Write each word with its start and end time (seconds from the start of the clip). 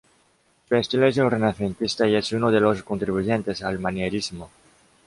Su 0.67 0.75
estilo 0.75 1.05
es 1.05 1.15
renacentista 1.17 2.07
y 2.07 2.15
es 2.15 2.31
uno 2.31 2.49
de 2.49 2.59
los 2.59 2.81
contribuyentes 2.81 3.61
al 3.61 3.77
Manierismo. 3.77 4.49